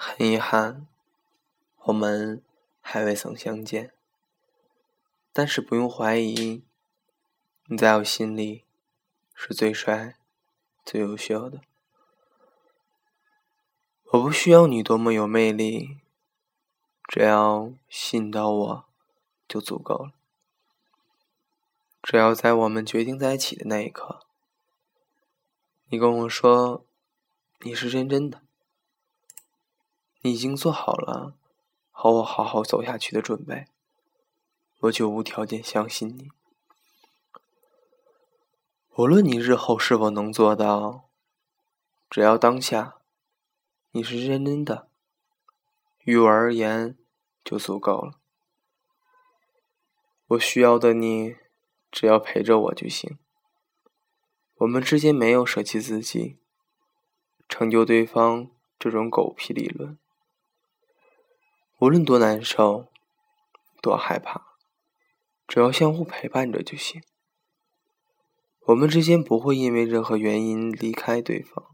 [0.00, 0.86] 很遗憾，
[1.78, 2.40] 我们
[2.80, 3.92] 还未曾相见。
[5.32, 6.62] 但是不用怀疑，
[7.66, 8.62] 你在我心里
[9.34, 10.16] 是最帅、
[10.84, 11.62] 最优秀的。
[14.12, 15.98] 我不需要你多么有魅力，
[17.08, 18.84] 只要吸引到我
[19.48, 20.12] 就足够了。
[22.00, 24.20] 只要在我们决定在一起的那一刻，
[25.88, 26.84] 你跟我说
[27.62, 28.40] 你是认真的，
[30.20, 31.34] 你已经做好了
[31.90, 33.66] 和我好好走下去的准备，
[34.80, 36.30] 我就无条件相信你。
[38.96, 41.04] 无论你日后是否能做到，
[42.10, 42.96] 只要当下。
[43.92, 44.88] 你是认真的，
[46.04, 46.96] 于我而言
[47.42, 48.18] 就足够了。
[50.26, 51.36] 我需要的你，
[51.90, 53.18] 只要陪着我就行。
[54.56, 56.36] 我们之间没有舍弃自己、
[57.48, 59.96] 成就对方这种狗屁理论。
[61.80, 62.88] 无论多难受、
[63.80, 64.56] 多害怕，
[65.46, 67.00] 只要相互陪伴着就行。
[68.66, 71.64] 我们之间不会因为任何原因离开对方。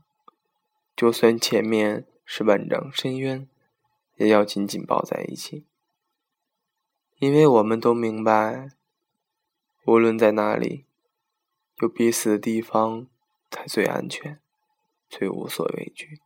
[0.94, 3.48] 就算前面是万丈深渊，
[4.16, 5.64] 也要紧紧抱在一起，
[7.16, 8.68] 因为我们都明白，
[9.86, 10.84] 无论在哪里，
[11.80, 13.08] 有彼此的地方
[13.50, 14.38] 才最安全，
[15.08, 16.20] 最无所畏惧。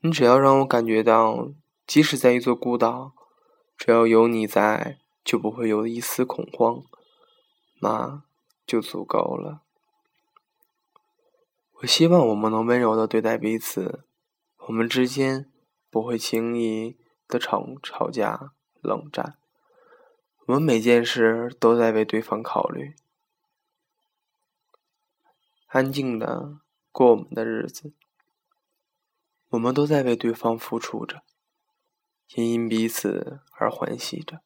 [0.00, 1.50] 你只要让我感觉到，
[1.86, 3.12] 即使在一座孤岛，
[3.76, 6.82] 只要有你在，就不会有一丝恐慌，
[7.80, 8.24] 那
[8.66, 9.62] 就足够了。
[11.80, 14.04] 我希望我们能温柔的对待彼此，
[14.66, 15.50] 我们之间
[15.90, 16.96] 不会轻易
[17.28, 19.38] 的吵吵架、冷战。
[20.46, 22.94] 我们每件事都在为对方考虑，
[25.66, 26.58] 安静的
[26.90, 27.92] 过我们的日子。
[29.50, 31.22] 我们都在为对方付出着，
[32.34, 34.40] 也因彼此而欢喜着。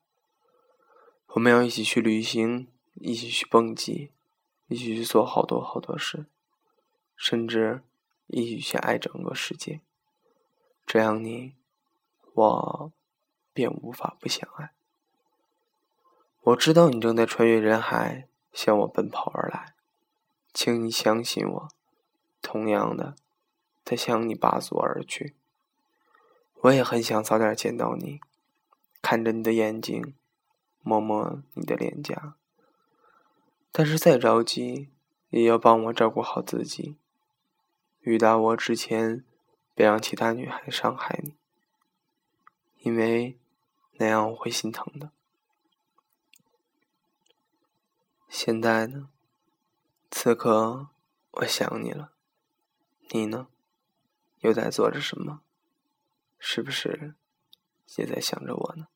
[1.28, 4.12] 我们要一起去旅行，一起去蹦极，
[4.68, 6.26] 一起去做好多好多事。
[7.16, 7.82] 甚至
[8.28, 9.82] 一起去爱整个世界，
[10.86, 11.54] 这样你
[12.32, 12.92] 我
[13.52, 14.70] 便无法不相爱。
[16.40, 19.74] 我知道你正在穿越人海向我奔跑而来，
[20.54, 21.68] 请你相信我，
[22.40, 23.14] 同样的
[23.84, 25.34] 在向你拔足而去。
[26.62, 28.20] 我也很想早点见到你，
[29.00, 30.14] 看着你的眼睛，
[30.82, 32.34] 摸摸你的脸颊。
[33.72, 34.90] 但是再着急，
[35.30, 36.96] 也要帮我照顾好自己。
[38.00, 39.24] 遇到我之前，
[39.74, 41.34] 别让其他女孩伤害你，
[42.80, 43.38] 因为
[43.92, 45.12] 那样我会心疼的。
[48.28, 49.08] 现在呢，
[50.10, 50.88] 此刻
[51.30, 52.12] 我想你了，
[53.10, 53.48] 你呢，
[54.40, 55.40] 又在做着什么？
[56.42, 57.14] 是不是
[57.96, 58.86] 也在想着我呢？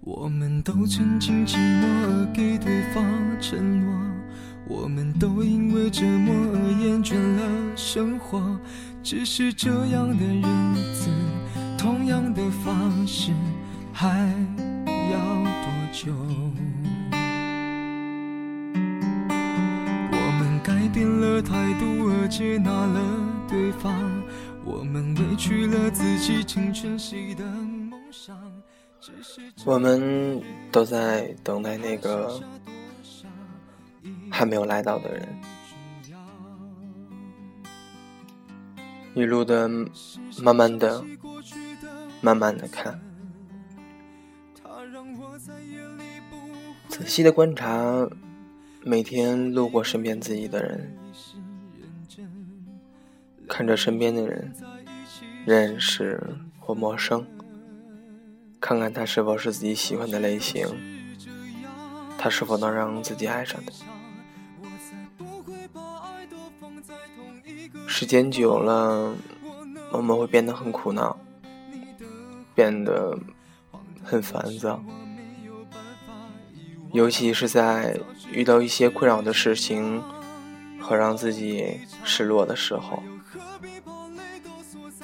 [0.00, 3.95] 我们都曾经寂寞而给对方承诺，
[5.18, 8.58] 都因为折磨而厌倦了生活。
[9.02, 10.42] 只是这样的日
[10.92, 11.08] 子，
[11.78, 13.32] 同样的方式，
[13.92, 14.08] 还
[14.86, 15.18] 要
[15.62, 16.12] 多久？
[20.10, 23.00] 我们改变了态度而接纳了
[23.48, 23.94] 对方，
[24.64, 28.36] 我们委屈了自己，成全谁的梦想？
[29.64, 32.40] 我们都在等待那个
[34.36, 35.26] 还没有来到的人，
[39.14, 39.66] 一路的
[40.42, 41.02] 慢慢的、
[42.20, 43.00] 慢慢的看，
[46.86, 48.06] 仔细的观察
[48.82, 50.94] 每天路过身边自己的人，
[53.48, 54.52] 看着身边的人，
[55.46, 56.22] 认识
[56.60, 57.26] 或陌生。
[58.60, 60.66] 看看他是否是自己喜欢的类型，
[62.18, 63.95] 他是否能让自己爱上他。
[67.86, 69.14] 时间久了，
[69.90, 71.16] 我们会变得很苦恼，
[72.54, 73.18] 变得
[74.02, 74.82] 很烦躁，
[76.92, 77.98] 尤其是在
[78.30, 80.02] 遇到一些困扰的事情
[80.80, 83.02] 和让自己失落的时候，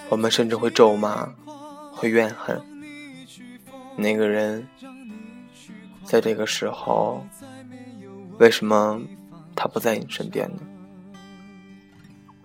[0.09, 1.29] 我们甚至会咒骂，
[1.93, 2.61] 会怨恨。
[3.97, 4.67] 那个人
[6.05, 7.25] 在这个时候
[8.39, 9.01] 为什么
[9.55, 10.63] 他不在你身边呢？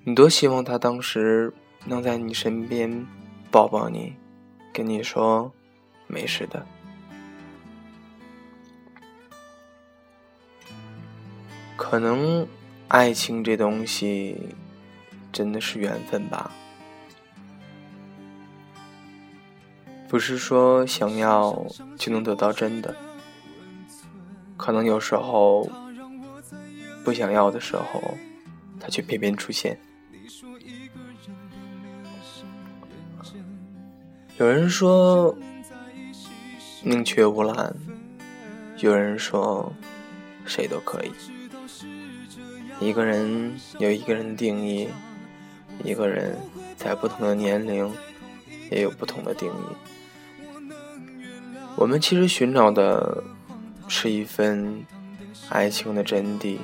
[0.07, 3.05] 你多希望他当时能在你身边
[3.51, 4.15] 抱抱你，
[4.71, 5.51] 跟你说
[6.07, 6.65] 没事的。
[11.75, 12.47] 可能
[12.87, 14.55] 爱情这东西
[15.33, 16.51] 真的是缘分吧，
[20.07, 21.65] 不是说想要
[21.97, 22.95] 就能得到真的。
[24.55, 25.69] 可能有时候
[27.03, 28.01] 不想要的时候，
[28.79, 29.77] 他却偏偏出现。
[34.37, 35.35] 有人说
[36.83, 37.73] 宁缺毋滥，
[38.77, 39.73] 有人说
[40.45, 41.11] 谁都可以。
[42.79, 44.87] 一个人有一个人的定义，
[45.83, 46.37] 一个人
[46.75, 47.91] 在不同的年龄
[48.69, 50.71] 也有不同的定义。
[51.75, 53.23] 我们其实寻找的。
[53.89, 54.85] 是一份
[55.47, 56.57] 爱情的真谛，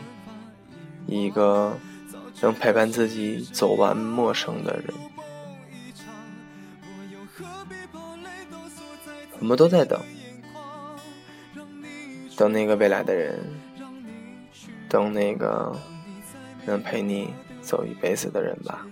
[1.07, 1.71] 一个
[2.41, 4.93] 能陪伴自己走完陌生的人。
[9.43, 9.99] 我们都在等，
[12.37, 13.37] 等那个未来的人，
[14.87, 15.77] 等那个
[16.65, 17.27] 能陪你
[17.59, 18.87] 走一辈子的人吧。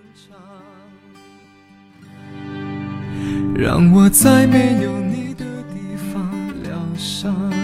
[3.55, 6.29] 让我在没有你的地方
[6.63, 7.60] 疗伤。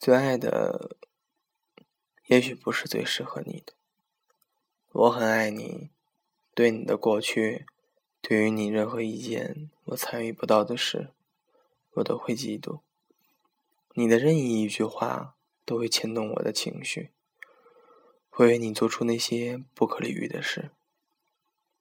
[0.00, 0.96] 最爱的，
[2.28, 3.74] 也许不是最适合你的。
[4.92, 5.90] 我很爱你，
[6.54, 7.66] 对你的过去，
[8.22, 11.10] 对于你任何一件我参与不到的事，
[11.96, 12.80] 我都会嫉妒。
[13.92, 15.36] 你的任意一句话，
[15.66, 17.10] 都会牵动我的情绪，
[18.30, 20.70] 会为你做出那些不可理喻的事。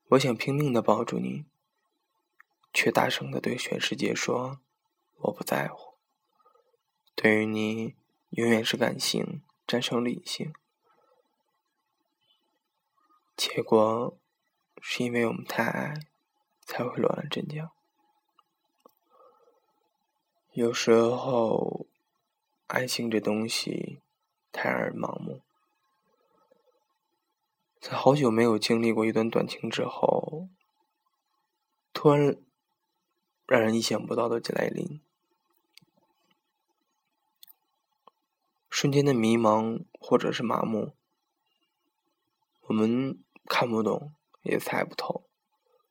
[0.09, 1.45] 我想拼命的抱住你，
[2.73, 4.59] 却大声的对全世界说
[5.19, 5.93] ：“我不在乎。”
[7.15, 7.95] 对于你。
[8.29, 10.53] 永远是感性战胜理性，
[13.35, 14.15] 结果
[14.81, 16.05] 是因为我们太爱，
[16.61, 17.71] 才会乱了阵脚。
[20.51, 21.87] 有时候，
[22.67, 23.99] 爱情这东西
[24.51, 25.41] 太让人盲目，
[27.79, 30.47] 在好久没有经历过一段短情之后，
[31.93, 32.35] 突然
[33.47, 35.01] 让人意想不到的来临。
[38.81, 40.93] 瞬间的迷茫或者是麻木，
[42.61, 45.25] 我们看不懂也猜不透，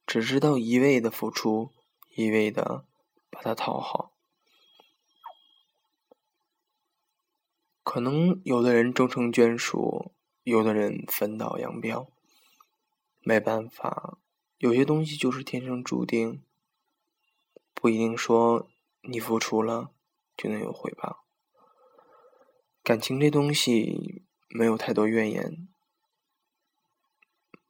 [0.06, 1.70] 只知道一味的付出，
[2.16, 2.86] 一味的
[3.28, 4.14] 把它讨好。
[7.84, 12.10] 可能有的人终成眷属，有的人分道扬镳。
[13.20, 14.16] 没办法，
[14.56, 16.42] 有些东西就是天生注定，
[17.74, 18.66] 不一定说
[19.02, 19.90] 你付出了
[20.34, 21.27] 就能有回报。
[22.88, 25.68] 感情这东西没有太多怨言，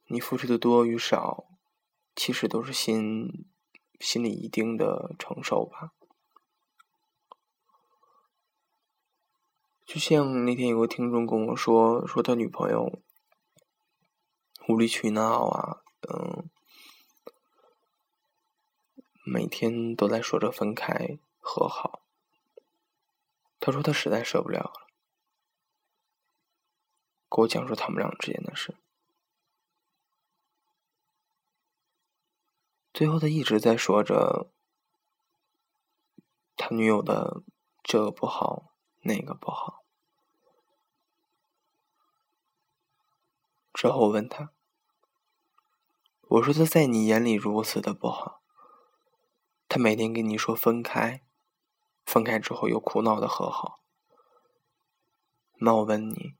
[0.05, 1.43] 你付出的多与少，
[2.15, 3.45] 其实都是心
[3.99, 5.91] 心里一定的承受吧。
[9.85, 13.01] 就像那天有个听众跟我说，说他女朋友
[14.69, 16.49] 无理取闹啊，嗯，
[19.25, 22.03] 每天都在说着分开和好，
[23.59, 24.85] 他说他实在受不了了。
[27.31, 28.75] 给我讲述他们俩之间的事。
[32.91, 34.49] 最后，他一直在说着
[36.57, 37.43] 他女友的
[37.83, 39.85] 这个不好，那个不好。
[43.71, 44.51] 之后我问他
[46.27, 48.41] ：“我说他在你眼里如此的不好，
[49.69, 51.21] 他每天跟你说分开，
[52.03, 53.79] 分开之后又苦恼的和好。
[55.59, 56.35] 那我问你？”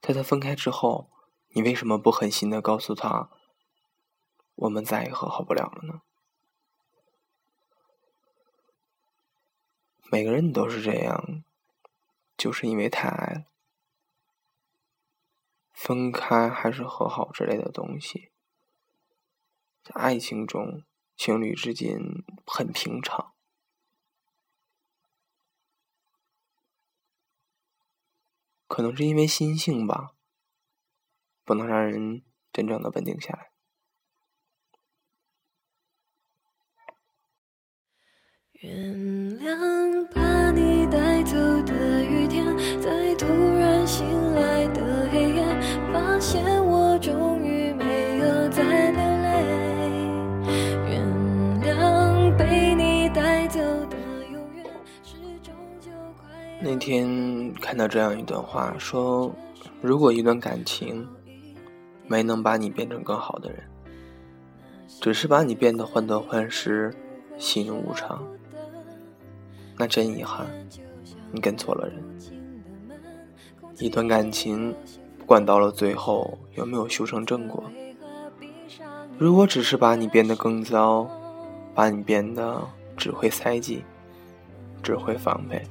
[0.00, 1.10] 在他分开之后，
[1.50, 3.30] 你为什么不狠心的告诉他，
[4.54, 6.02] 我们再也和好不了了呢？
[10.10, 11.44] 每个人都是这样，
[12.36, 13.44] 就是因为太爱了。
[15.72, 18.30] 分开还是和好之类的东西，
[19.82, 20.82] 在爱情中，
[21.16, 22.00] 情侣之间
[22.46, 23.32] 很平常。
[28.68, 30.12] 可能是因为心性吧，
[31.44, 32.22] 不能让人
[32.52, 33.50] 真正的稳定下来。
[38.60, 38.70] 原
[39.38, 42.44] 谅把你带走的雨天，
[42.80, 45.44] 在突然醒来的黑夜，
[45.92, 49.28] 发现我终于没有再流泪。
[50.90, 51.00] 原
[51.62, 53.96] 谅被你带走的
[54.30, 54.64] 永远，
[55.02, 56.28] 是终究快。
[56.60, 57.37] 那天。
[57.68, 59.30] 看到这样一段话，说：
[59.82, 61.06] 如果一段感情
[62.06, 63.62] 没能把你变成更好的人，
[65.02, 66.90] 只是把你变得患得患失、
[67.36, 68.26] 喜怒无常。
[69.76, 70.46] 那真遗憾，
[71.30, 72.02] 你跟错了人。
[73.76, 74.74] 一段感情，
[75.18, 77.62] 不管到了最后有没有修成正果，
[79.18, 81.06] 如果只是把你变得更糟，
[81.74, 83.84] 把你变得只会猜忌、
[84.82, 85.62] 只会防备，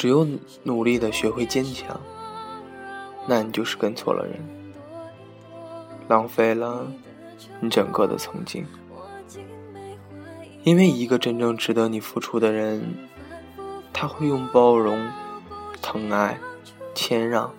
[0.00, 0.26] 只有
[0.62, 2.00] 努力的学会坚强，
[3.28, 4.40] 那你就是跟错了人，
[6.08, 6.90] 浪费了
[7.60, 8.64] 你整个的曾经。
[10.62, 12.82] 因为一个真正值得你付出的人，
[13.92, 15.06] 他会用包容、
[15.82, 16.40] 疼爱、
[16.94, 17.52] 谦让，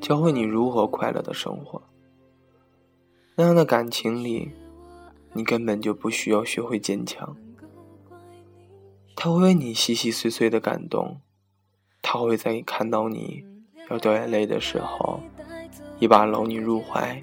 [0.00, 1.80] 教会你如何快乐的生活。
[3.36, 4.50] 那样的感情里，
[5.34, 7.36] 你根本就不需要学会坚强。
[9.14, 11.20] 他会为你细细碎碎的感动，
[12.12, 13.44] 他会在看到你
[13.88, 15.20] 要掉眼泪的时候，
[16.00, 17.22] 一把搂你入怀。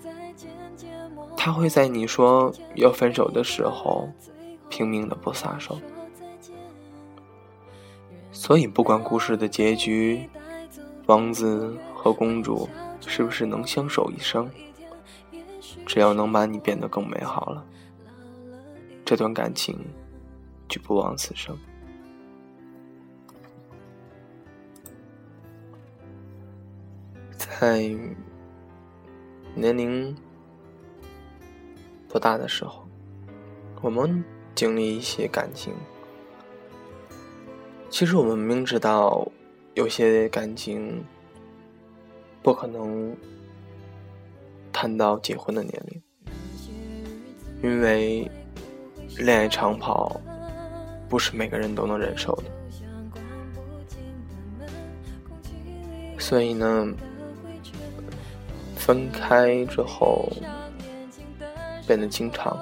[1.36, 4.08] 他会在你说要分手的时候。
[4.70, 5.80] 拼命的不撒手，
[8.32, 10.30] 所以不管故事的结局，
[11.06, 12.68] 王子和公主
[13.00, 14.50] 是不是能相守一生，
[15.86, 17.66] 只要能把你变得更美好了，
[19.06, 19.80] 这段感情
[20.68, 21.58] 就不枉此生。
[27.60, 27.80] 在
[29.56, 30.16] 年龄
[32.08, 32.88] 不大的时候，
[33.82, 34.24] 我们。
[34.58, 35.72] 经历一些感情，
[37.92, 39.32] 其实我们明知道
[39.76, 41.06] 有些感情
[42.42, 43.16] 不可能
[44.74, 46.02] 谈到结婚的年龄，
[47.62, 48.28] 因为
[49.20, 50.20] 恋爱长跑
[51.08, 52.46] 不是每个人都能忍受的，
[56.18, 56.92] 所以呢，
[58.88, 60.32] 分开之后
[61.86, 62.58] 变得经常。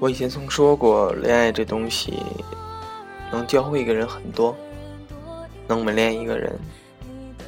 [0.00, 2.20] 我以前曾说过，恋爱这东西
[3.30, 4.56] 能教会一个人很多，
[5.68, 6.58] 能磨练一个人，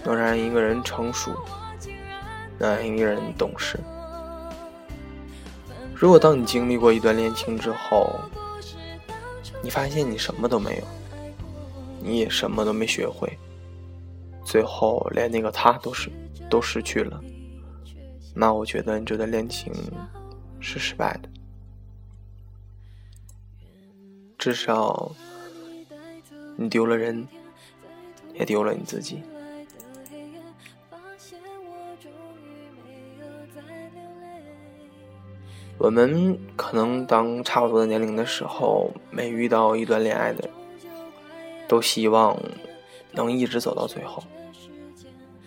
[0.04, 1.32] 能让一个人成熟，
[2.56, 3.80] 能让一个人懂事。
[5.92, 8.20] 如果当你经历过一段恋情之后，
[9.60, 10.84] 你发现你什么都没有，
[12.02, 13.30] 你也什么都没学会，
[14.44, 16.10] 最后连那个他都是
[16.48, 17.22] 都失去了，
[18.34, 19.72] 那我觉得你这段恋情
[20.58, 21.28] 是失败的。
[24.38, 25.12] 至少，
[26.56, 27.28] 你丢了人，
[28.34, 29.22] 也丢了你自己。
[35.76, 40.50] 我们可能当差不多的年龄的时候，每遇到一段恋爱的人，
[41.70, 42.36] 都希望
[43.12, 44.20] 能一直走到最后，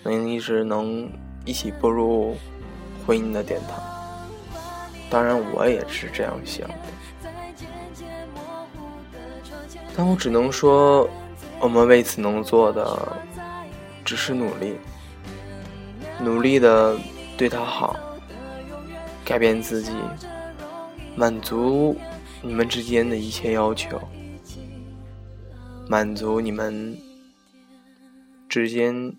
[0.03, 1.11] 能一直能
[1.43, 2.37] 一起步入
[3.05, 3.83] 婚姻的殿堂。
[5.09, 6.75] 当然，我也是这样想的。
[9.97, 11.09] 但我只能说，
[11.59, 13.17] 我们为此能做的，
[14.05, 14.77] 只是努力，
[16.21, 16.97] 努力的
[17.35, 17.97] 对他好，
[19.25, 19.91] 改变自己，
[21.17, 21.97] 满足
[22.41, 23.99] 你们之间的一切要求，
[25.87, 26.97] 满足你们
[28.49, 29.15] 之间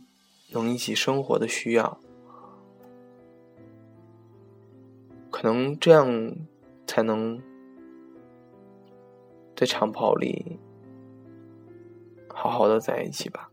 [0.51, 1.99] 能一起生活的需要，
[5.31, 6.37] 可能这样
[6.87, 7.41] 才能。
[9.57, 10.59] 在长跑里，
[12.29, 13.53] 好好的在一起吧。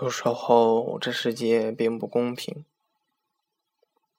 [0.00, 2.64] 有时候，这世界并不公平。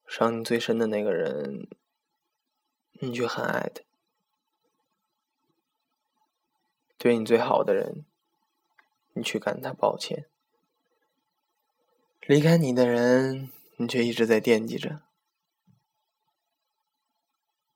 [0.06, 1.68] 伤你最深的那个人，
[3.00, 3.82] 你却很爱他；
[7.00, 8.06] 对你最好的人，
[9.14, 10.28] 你却感他抱歉。
[12.28, 15.02] 离开你的人，你却一直在惦记着；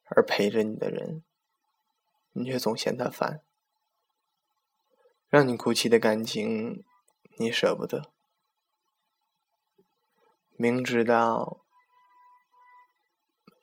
[0.04, 1.24] 而陪着你的人，
[2.34, 3.42] 你却总嫌他烦。
[5.28, 6.84] 让你哭泣的感情，
[7.38, 8.14] 你舍不得。
[10.58, 11.66] 明知道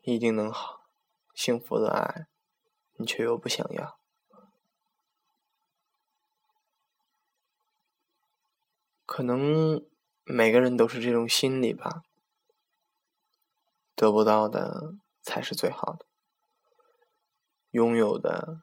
[0.03, 0.81] 一定能好
[1.35, 2.27] 幸福的爱
[2.99, 3.99] 你却又不想要。
[9.07, 9.87] 可能
[10.25, 12.03] 每个人都是这种心理吧
[13.95, 16.07] 得不到的才是最好的
[17.71, 18.63] 拥有的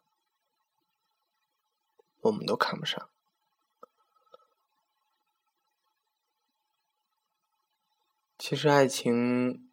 [2.22, 3.10] 我们都看不上。
[8.39, 9.69] 其实爱情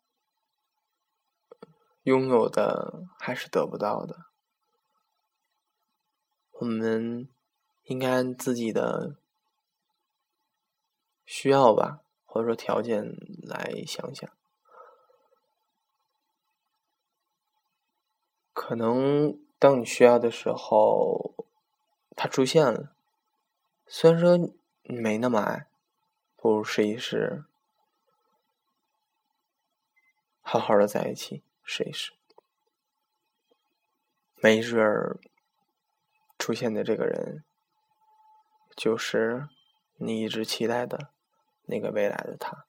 [2.02, 4.26] 拥有的还是得不到的，
[6.50, 7.28] 我们
[7.84, 9.16] 应该按自己的。
[11.28, 13.02] 需要吧，或者说条件
[13.42, 14.30] 来想想，
[18.52, 21.34] 可能当你需要的时候，
[22.14, 22.94] 他出现了。
[23.88, 24.38] 虽然说
[24.84, 25.66] 没那么爱，
[26.36, 27.44] 不如试一试，
[30.48, 32.12] 好好的在一起试一试，
[34.36, 35.18] 没准儿
[36.38, 37.42] 出现的这个人
[38.76, 39.48] 就是
[39.96, 41.10] 你一直期待的。
[41.68, 42.64] 那个未来的他。